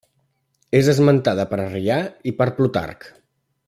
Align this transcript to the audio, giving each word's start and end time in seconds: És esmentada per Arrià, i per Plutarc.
És 0.79 0.89
esmentada 0.93 1.47
per 1.53 1.61
Arrià, 1.67 2.01
i 2.33 2.37
per 2.41 2.53
Plutarc. 2.57 3.11